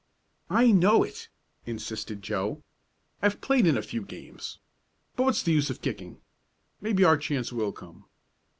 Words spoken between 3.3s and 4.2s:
played in a few